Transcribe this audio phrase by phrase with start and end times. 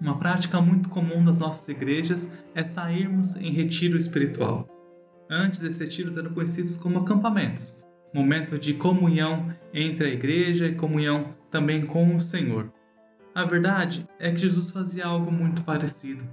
[0.00, 4.68] Uma prática muito comum das nossas igrejas é sairmos em retiro espiritual.
[5.28, 7.84] Antes, esses retiros eram conhecidos como acampamentos,
[8.14, 12.72] momento de comunhão entre a igreja e comunhão também com o Senhor.
[13.34, 16.24] A verdade é que Jesus fazia algo muito parecido.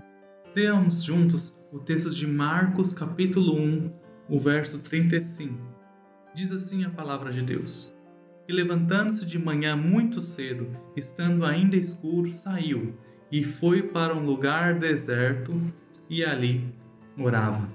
[0.55, 3.91] Leamos juntos o texto de Marcos, capítulo 1,
[4.29, 5.57] o verso 35.
[6.33, 7.93] Diz assim a palavra de Deus:
[8.47, 12.93] E levantando-se de manhã muito cedo, estando ainda escuro, saiu
[13.31, 15.59] e foi para um lugar deserto
[16.09, 16.73] e ali
[17.17, 17.67] orava.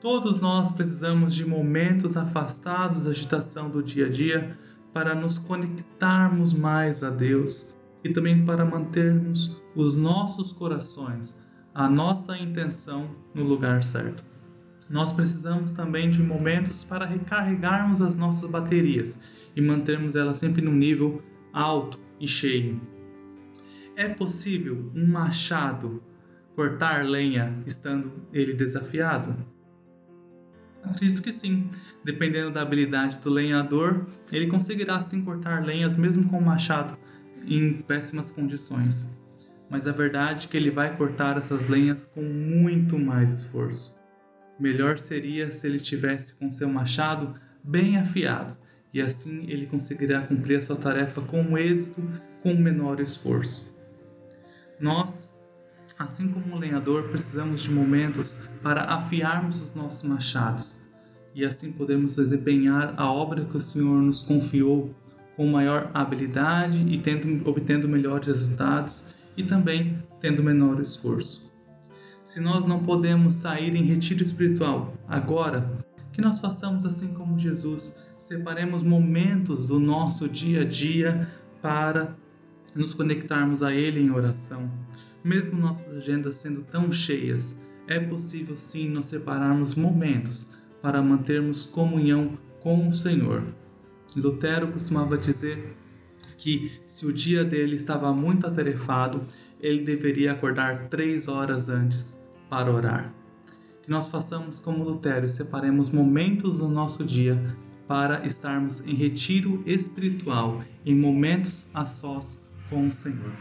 [0.00, 4.56] Todos nós precisamos de momentos afastados da agitação do dia a dia
[4.92, 11.38] para nos conectarmos mais a Deus e também para mantermos os nossos corações,
[11.74, 14.24] a nossa intenção no lugar certo.
[14.88, 19.22] Nós precisamos também de momentos para recarregarmos as nossas baterias
[19.54, 21.22] e mantermos elas sempre num nível
[21.52, 22.80] alto e cheio.
[23.94, 26.02] É possível um machado
[26.54, 29.36] cortar lenha estando ele desafiado?
[30.82, 31.68] Acredito que sim.
[32.04, 36.96] Dependendo da habilidade do lenhador, ele conseguirá sim cortar lenhas mesmo com o machado
[37.46, 39.10] em péssimas condições.
[39.68, 43.97] Mas a verdade é que ele vai cortar essas lenhas com muito mais esforço.
[44.58, 48.56] Melhor seria se ele tivesse com seu machado bem afiado,
[48.92, 52.02] e assim ele conseguirá cumprir a sua tarefa com êxito,
[52.42, 53.74] com menor esforço.
[54.80, 55.38] Nós
[55.98, 60.78] Assim como o lenhador, precisamos de momentos para afiarmos os nossos machados
[61.34, 64.94] e assim podemos desempenhar a obra que o Senhor nos confiou
[65.36, 69.04] com maior habilidade e tendo, obtendo melhores resultados
[69.36, 71.52] e também tendo menor esforço.
[72.28, 77.96] Se nós não podemos sair em retiro espiritual agora, que nós façamos assim como Jesus,
[78.18, 81.26] separemos momentos do nosso dia a dia
[81.62, 82.14] para
[82.74, 84.70] nos conectarmos a Ele em oração
[85.24, 90.50] mesmo nossas agendas sendo tão cheias, é possível sim nos separarmos momentos
[90.80, 93.42] para mantermos comunhão com o Senhor.
[94.16, 95.76] Lutero costumava dizer
[96.36, 99.26] que se o dia dele estava muito atarefado,
[99.60, 103.12] ele deveria acordar três horas antes para orar.
[103.82, 109.62] Que nós façamos como Lutero e separemos momentos do nosso dia para estarmos em retiro
[109.64, 113.32] espiritual, em momentos a sós com o Senhor.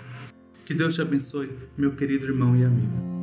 [0.65, 3.16] Que Deus te abençoe, meu querido irmão e amigo.